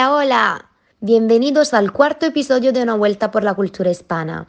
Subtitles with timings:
[0.00, 0.70] Hola, hola.
[1.00, 4.48] Bienvenidos al cuarto episodio de Una Vuelta por la Cultura Hispana.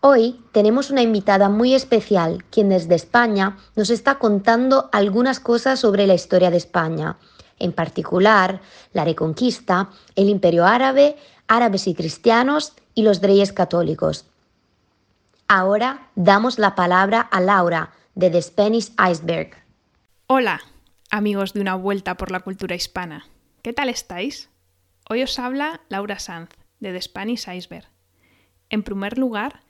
[0.00, 6.06] Hoy tenemos una invitada muy especial, quien desde España nos está contando algunas cosas sobre
[6.06, 7.18] la historia de España,
[7.58, 8.62] en particular
[8.94, 14.24] la Reconquista, el Imperio Árabe, árabes y cristianos y los reyes católicos.
[15.46, 19.62] Ahora damos la palabra a Laura de The Spanish Iceberg.
[20.26, 20.62] Hola,
[21.10, 23.26] amigos de Una Vuelta por la Cultura Hispana.
[23.60, 24.48] ¿Qué tal estáis?
[25.08, 27.86] Hoy os habla Laura Sanz, de The Spanish Iceberg.
[28.70, 29.60] En primer lugar,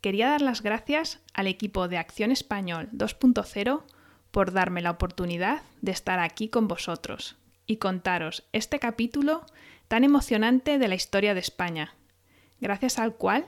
[0.00, 3.82] quería dar las gracias al equipo de Acción Español 2.0
[4.30, 9.44] por darme la oportunidad de estar aquí con vosotros y contaros este capítulo
[9.86, 11.94] tan emocionante de la historia de España,
[12.62, 13.44] gracias al cual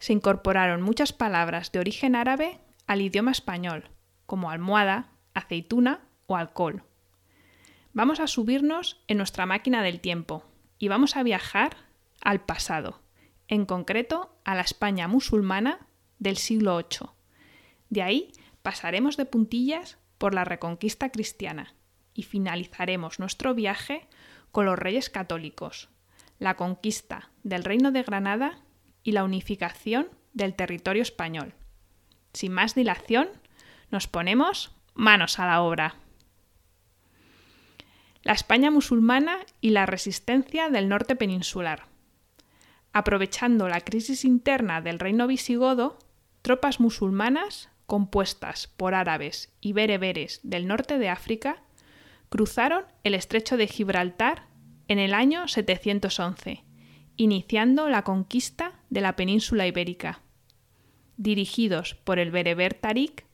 [0.00, 3.88] se incorporaron muchas palabras de origen árabe al idioma español,
[4.26, 6.82] como almohada, aceituna o alcohol.
[7.94, 10.49] Vamos a subirnos en nuestra máquina del tiempo
[10.80, 11.76] y vamos a viajar
[12.22, 13.00] al pasado,
[13.46, 15.86] en concreto a la España musulmana
[16.18, 17.10] del siglo VIII.
[17.90, 21.74] De ahí pasaremos de puntillas por la reconquista cristiana
[22.14, 24.08] y finalizaremos nuestro viaje
[24.52, 25.90] con los reyes católicos,
[26.38, 28.60] la conquista del Reino de Granada
[29.02, 31.54] y la unificación del territorio español.
[32.32, 33.28] Sin más dilación,
[33.90, 35.96] nos ponemos manos a la obra
[38.22, 41.86] la España musulmana y la resistencia del norte peninsular.
[42.92, 45.98] Aprovechando la crisis interna del reino visigodo,
[46.42, 51.62] tropas musulmanas, compuestas por árabes y bereberes del norte de África,
[52.28, 54.46] cruzaron el estrecho de Gibraltar
[54.88, 56.64] en el año 711,
[57.16, 60.20] iniciando la conquista de la península ibérica.
[61.16, 63.26] Dirigidos por el bereber Tarik,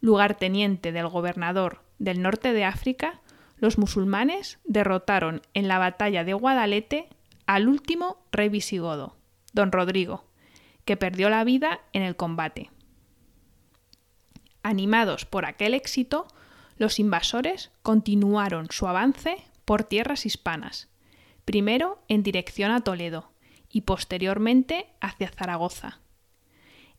[0.00, 3.20] lugarteniente del gobernador del norte de África,
[3.56, 7.08] los musulmanes derrotaron en la batalla de Guadalete
[7.46, 9.16] al último rey visigodo,
[9.52, 10.24] don Rodrigo,
[10.84, 12.70] que perdió la vida en el combate.
[14.62, 16.26] Animados por aquel éxito,
[16.76, 20.88] los invasores continuaron su avance por tierras hispanas,
[21.44, 23.30] primero en dirección a Toledo
[23.68, 26.00] y posteriormente hacia Zaragoza.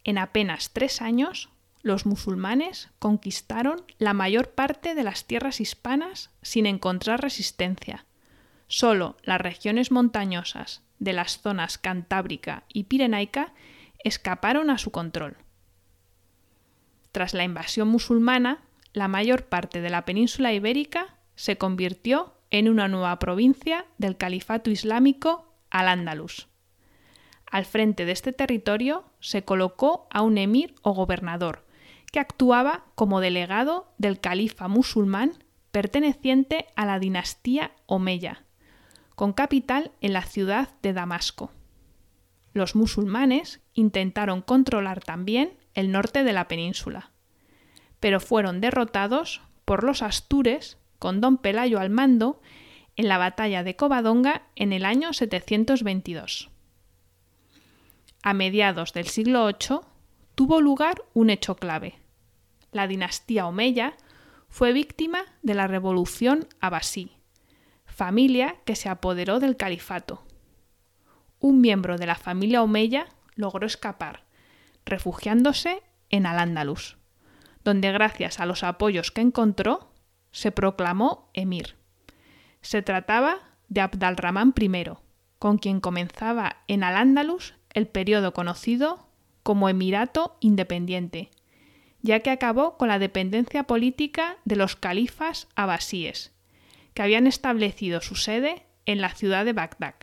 [0.03, 1.49] En apenas tres años
[1.85, 8.07] los musulmanes conquistaron la mayor parte de las tierras hispanas sin encontrar resistencia.
[8.67, 13.53] Solo las regiones montañosas de las zonas cantábrica y pirenaica
[14.03, 15.37] escaparon a su control.
[17.11, 18.63] Tras la invasión musulmana,
[18.93, 24.71] la mayor parte de la península ibérica se convirtió en una nueva provincia del califato
[24.71, 26.47] islámico al-Ándalus.
[27.45, 31.64] Al frente de este territorio se colocó a un emir o gobernador,
[32.15, 35.33] que actuaba como delegado del califa musulmán
[35.71, 38.45] perteneciente a la dinastía Omeya,
[39.15, 41.51] con capital en la ciudad de Damasco.
[42.53, 47.11] Los musulmanes intentaron controlar también el norte de la península,
[47.99, 52.39] pero fueron derrotados por los astures con don Pelayo al mando
[52.95, 56.49] en la batalla de Covadonga en el año 722.
[58.23, 59.81] A mediados del siglo VIII
[60.35, 62.04] tuvo lugar un hecho clave
[62.75, 63.95] la dinastía Omeya,
[64.49, 67.17] fue víctima de la revolución abasí,
[67.85, 70.23] familia que se apoderó del califato.
[71.39, 74.23] Un miembro de la familia Omeya logró escapar,
[74.85, 76.97] refugiándose en Al-Ándalus,
[77.63, 79.91] donde gracias a los apoyos que encontró,
[80.31, 81.75] se proclamó emir.
[82.61, 84.83] Se trataba de Abdalrahman I,
[85.39, 89.07] con quien comenzaba en Al-Ándalus el periodo conocido
[89.43, 91.29] como Emirato Independiente,
[92.05, 96.31] ya que acabó con la dependencia política de los califas abasíes,
[96.93, 99.95] que habían establecido su sede en la ciudad de Bagdad.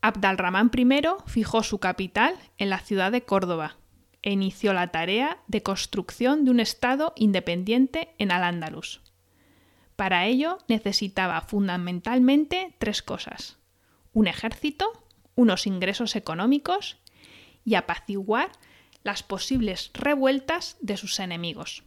[0.00, 3.76] Abdalrahman I fijó su capital en la ciudad de Córdoba
[4.22, 9.02] e inició la tarea de construcción de un Estado independiente en Al-Ándalus.
[9.94, 13.56] Para ello necesitaba fundamentalmente tres cosas:
[14.12, 15.04] un ejército,
[15.36, 16.98] unos ingresos económicos
[17.64, 18.50] y apaciguar
[19.06, 21.84] las posibles revueltas de sus enemigos.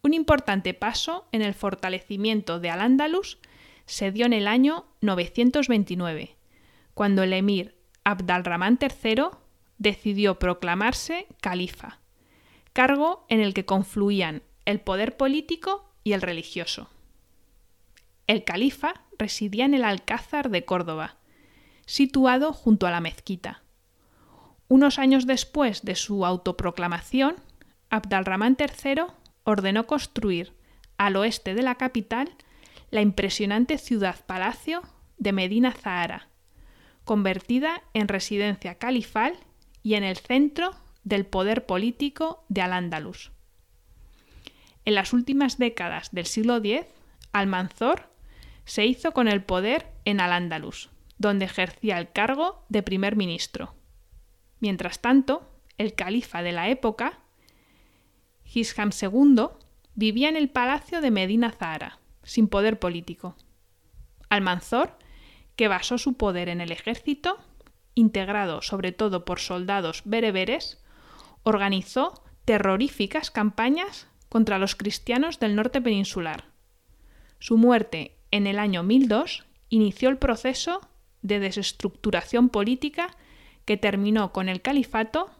[0.00, 3.38] Un importante paso en el fortalecimiento de Al-Ándalus
[3.86, 6.36] se dio en el año 929,
[6.94, 7.74] cuando el emir
[8.04, 9.24] Abdalrahman III
[9.78, 11.98] decidió proclamarse califa,
[12.72, 16.88] cargo en el que confluían el poder político y el religioso.
[18.28, 21.16] El califa residía en el Alcázar de Córdoba,
[21.86, 23.63] situado junto a la mezquita.
[24.74, 27.36] Unos años después de su autoproclamación,
[27.90, 29.04] Abdalrahman III
[29.44, 30.52] ordenó construir
[30.98, 32.34] al oeste de la capital
[32.90, 34.82] la impresionante ciudad-palacio
[35.16, 36.26] de Medina Zahara,
[37.04, 39.34] convertida en residencia califal
[39.84, 40.72] y en el centro
[41.04, 43.30] del poder político de Al-Ándalus.
[44.84, 46.84] En las últimas décadas del siglo X,
[47.32, 48.10] Almanzor
[48.64, 53.76] se hizo con el poder en Al-Ándalus, donde ejercía el cargo de primer ministro.
[54.64, 55.46] Mientras tanto,
[55.76, 57.18] el califa de la época,
[58.50, 59.48] Hisham II,
[59.94, 63.36] vivía en el palacio de Medina Zahara, sin poder político.
[64.30, 64.96] Almanzor,
[65.54, 67.36] que basó su poder en el ejército,
[67.94, 70.82] integrado sobre todo por soldados bereberes,
[71.42, 76.46] organizó terroríficas campañas contra los cristianos del norte peninsular.
[77.38, 80.80] Su muerte en el año 1002 inició el proceso
[81.20, 83.14] de desestructuración política
[83.64, 85.30] que terminó con el califato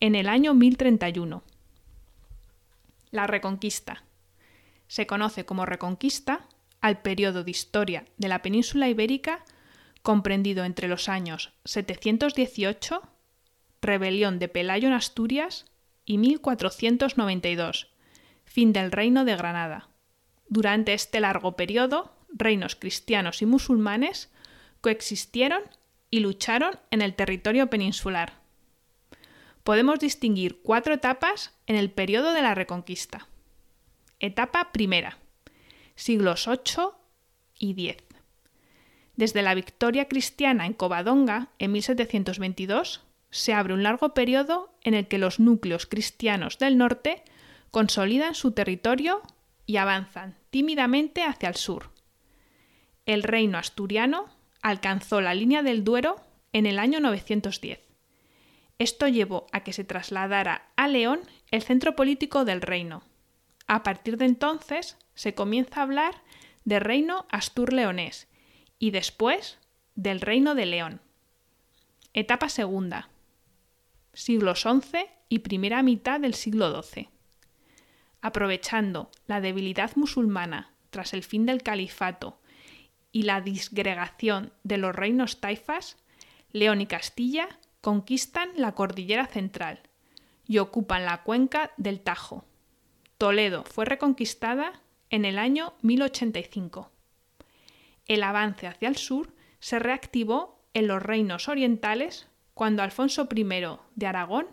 [0.00, 1.42] en el año 1031.
[3.10, 4.04] La Reconquista.
[4.88, 6.46] Se conoce como Reconquista
[6.80, 9.44] al periodo de historia de la península ibérica
[10.02, 13.02] comprendido entre los años 718,
[13.80, 15.66] rebelión de Pelayo en Asturias,
[16.04, 17.88] y 1492,
[18.44, 19.88] fin del reino de Granada.
[20.48, 24.30] Durante este largo periodo, reinos cristianos y musulmanes
[24.80, 25.62] coexistieron
[26.12, 28.34] y lucharon en el territorio peninsular.
[29.64, 33.28] Podemos distinguir cuatro etapas en el periodo de la Reconquista.
[34.20, 35.18] Etapa primera,
[35.96, 36.94] siglos 8
[37.58, 37.96] y 10.
[39.16, 43.00] Desde la victoria cristiana en Covadonga en 1722
[43.30, 47.24] se abre un largo periodo en el que los núcleos cristianos del norte
[47.70, 49.22] consolidan su territorio
[49.64, 51.90] y avanzan tímidamente hacia el sur.
[53.06, 56.16] El reino asturiano alcanzó la línea del Duero
[56.52, 57.80] en el año 910.
[58.78, 61.20] Esto llevó a que se trasladara a León
[61.50, 63.02] el centro político del reino.
[63.66, 66.22] A partir de entonces se comienza a hablar
[66.64, 68.28] de reino astur-leonés
[68.78, 69.58] y después
[69.94, 71.00] del reino de León.
[72.14, 73.08] Etapa segunda.
[74.12, 77.08] Siglos XI y primera mitad del siglo XII.
[78.20, 82.41] Aprovechando la debilidad musulmana tras el fin del califato
[83.12, 85.98] y la disgregación de los reinos taifas,
[86.50, 87.48] León y Castilla
[87.80, 89.80] conquistan la cordillera central
[90.46, 92.44] y ocupan la cuenca del Tajo.
[93.18, 94.80] Toledo fue reconquistada
[95.10, 96.90] en el año 1085.
[98.06, 103.44] El avance hacia el sur se reactivó en los reinos orientales cuando Alfonso I
[103.94, 104.46] de Aragón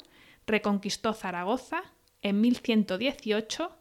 [0.46, 1.82] reconquistó Zaragoza
[2.22, 3.72] en 1118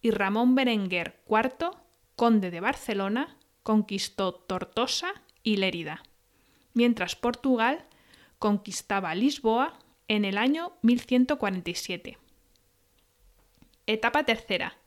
[0.00, 1.70] y Ramón Berenguer IV,
[2.16, 6.04] conde de Barcelona, conquistó Tortosa y Lérida,
[6.72, 7.84] mientras Portugal
[8.38, 9.76] conquistaba Lisboa
[10.06, 12.16] en el año 1147.
[13.88, 14.78] Etapa tercera,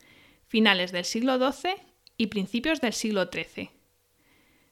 [0.48, 1.72] finales del siglo XII
[2.16, 3.70] y principios del siglo XIII.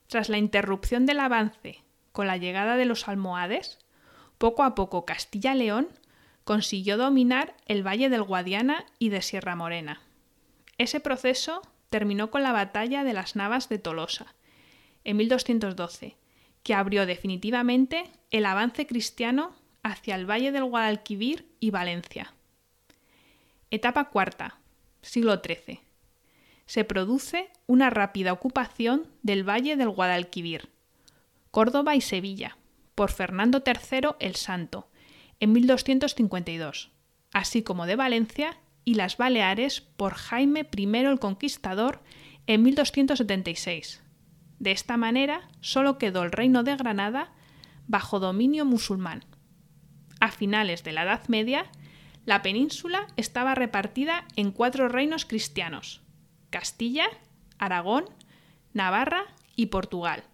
[0.06, 3.78] Tras la interrupción del avance con la llegada de los almohades,
[4.38, 5.86] poco a poco Castilla-León
[6.44, 10.00] consiguió dominar el valle del Guadiana y de Sierra Morena.
[10.78, 14.34] Ese proceso terminó con la batalla de las Navas de Tolosa,
[15.04, 16.16] en 1212,
[16.62, 22.34] que abrió definitivamente el avance cristiano hacia el valle del Guadalquivir y Valencia.
[23.70, 24.58] Etapa cuarta,
[25.02, 25.80] siglo XIII.
[26.66, 30.68] Se produce una rápida ocupación del valle del Guadalquivir,
[31.50, 32.58] Córdoba y Sevilla,
[32.94, 34.88] por Fernando III el Santo,
[35.40, 36.90] en 1252,
[37.32, 42.02] así como de Valencia y las Baleares por Jaime I el Conquistador
[42.46, 44.02] en 1276.
[44.60, 47.30] De esta manera solo quedó el reino de Granada
[47.86, 49.26] bajo dominio musulmán.
[50.20, 51.66] A finales de la Edad Media,
[52.24, 56.00] la península estaba repartida en cuatro reinos cristianos,
[56.48, 57.08] Castilla,
[57.58, 58.06] Aragón,
[58.72, 60.24] Navarra y Portugal,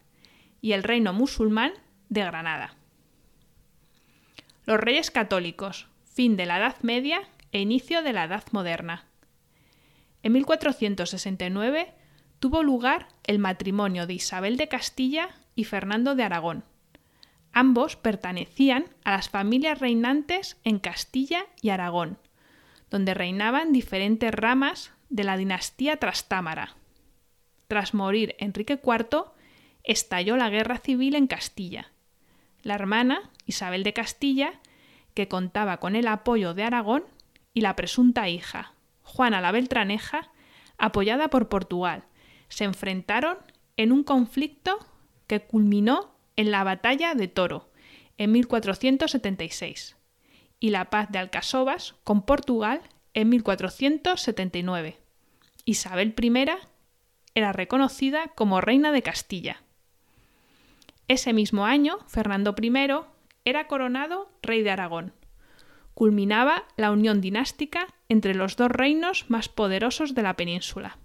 [0.61, 1.73] y el reino musulmán
[2.09, 2.77] de Granada.
[4.65, 9.05] Los reyes católicos, fin de la Edad Media e inicio de la Edad Moderna.
[10.25, 11.95] En 1469
[12.41, 16.65] tuvo lugar el matrimonio de Isabel de Castilla y Fernando de Aragón.
[17.53, 22.19] Ambos pertenecían a las familias reinantes en Castilla y Aragón,
[22.91, 26.75] donde reinaban diferentes ramas de la dinastía Trastámara.
[27.69, 29.27] Tras morir Enrique IV,
[29.85, 31.93] estalló la guerra civil en Castilla.
[32.63, 34.61] La hermana, Isabel de Castilla,
[35.15, 37.05] que contaba con el apoyo de Aragón,
[37.55, 40.31] y la presunta hija, Juana la Beltraneja,
[40.77, 42.05] apoyada por Portugal,
[42.49, 43.39] se enfrentaron
[43.77, 44.79] en un conflicto
[45.27, 47.71] que culminó en la batalla de Toro
[48.19, 49.97] en 1476
[50.61, 52.83] y la paz de Alcasovas con Portugal
[53.13, 54.99] en 1479.
[55.65, 56.49] Isabel I
[57.35, 59.63] era reconocida como reina de Castilla.
[61.09, 62.73] Ese mismo año, Fernando I
[63.45, 65.13] era coronado rey de Aragón.
[65.95, 70.99] Culminaba la unión dinástica entre los dos reinos más poderosos de la península.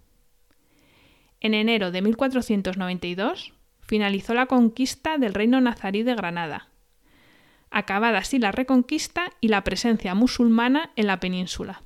[1.39, 6.69] En enero de 1492 finalizó la conquista del reino nazarí de Granada,
[7.71, 11.81] acabada así la reconquista y la presencia musulmana en la península.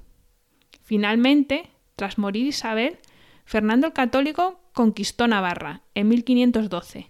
[0.82, 2.98] Finalmente, tras morir Isabel,
[3.46, 7.10] Fernando el Católico conquistó Navarra en 1512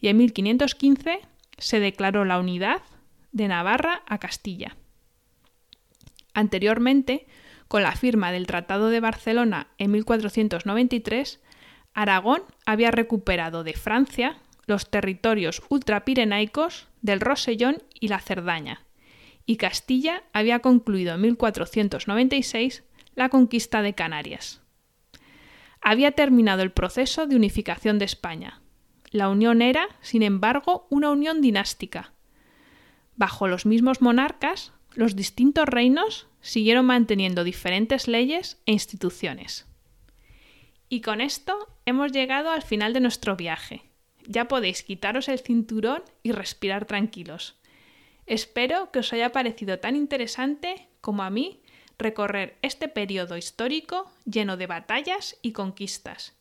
[0.00, 1.20] y en 1515
[1.58, 2.82] se declaró la unidad
[3.32, 4.76] de Navarra a Castilla.
[6.34, 7.26] Anteriormente,
[7.68, 11.40] con la firma del Tratado de Barcelona en 1493,
[11.94, 18.86] Aragón había recuperado de Francia los territorios ultrapirenaicos del Rosellón y la Cerdaña,
[19.46, 22.84] y Castilla había concluido en 1496
[23.14, 24.62] la conquista de Canarias.
[25.80, 28.60] Había terminado el proceso de unificación de España.
[29.10, 32.12] La unión era, sin embargo, una unión dinástica.
[33.16, 39.66] Bajo los mismos monarcas, los distintos reinos siguieron manteniendo diferentes leyes e instituciones.
[40.88, 43.82] Y con esto hemos llegado al final de nuestro viaje.
[44.26, 47.56] Ya podéis quitaros el cinturón y respirar tranquilos.
[48.26, 51.62] Espero que os haya parecido tan interesante como a mí
[51.98, 56.34] recorrer este periodo histórico lleno de batallas y conquistas,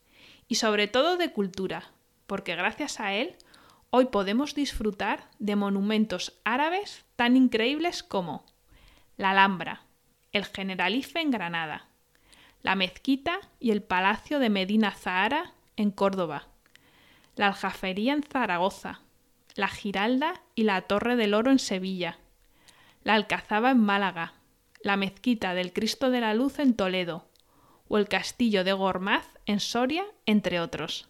[0.48, 1.91] y sobre todo de cultura,
[2.27, 3.36] porque gracias a él
[3.91, 8.46] hoy podemos disfrutar de monumentos árabes tan increíbles como
[9.17, 9.84] la Alhambra,
[10.31, 11.88] el Generalife en Granada,
[12.62, 16.48] la Mezquita y el Palacio de Medina Zahara en Córdoba,
[17.36, 19.01] la Aljafería en Zaragoza,
[19.55, 22.19] la Giralda y la Torre del Oro en Sevilla,
[23.03, 24.34] la Alcazaba en Málaga,
[24.81, 27.27] la Mezquita del Cristo de la Luz en Toledo,
[27.88, 31.10] o el Castillo de Gormaz en Soria, entre otros.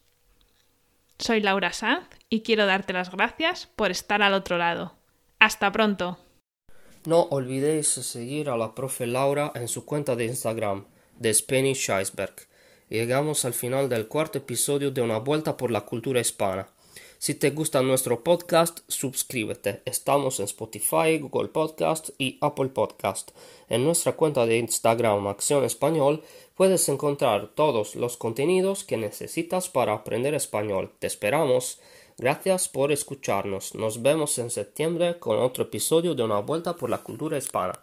[1.18, 4.94] Soy Laura Sanz y quiero darte las gracias por estar al otro lado.
[5.40, 6.18] Hasta pronto.
[7.06, 10.86] No olvidéis seguir a la profe Laura en su cuenta de Instagram,
[11.18, 12.36] de Spanish Iceberg.
[12.90, 16.70] Llegamos al final del cuarto episodio de Una Vuelta por la Cultura Hispana.
[17.20, 19.82] Si te gusta nuestro podcast, suscríbete.
[19.86, 23.32] Estamos en Spotify, Google Podcast y Apple Podcast.
[23.68, 26.24] En nuestra cuenta de Instagram Acción Español
[26.56, 30.94] puedes encontrar todos los contenidos que necesitas para aprender español.
[31.00, 31.80] Te esperamos.
[32.20, 33.76] Gracias por escucharnos.
[33.76, 37.80] Nos vemos en septiembre con otro episodio de Una Vuelta por la Cultura Hispana.